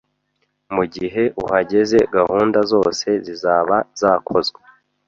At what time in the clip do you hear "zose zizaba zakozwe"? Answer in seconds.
2.71-4.59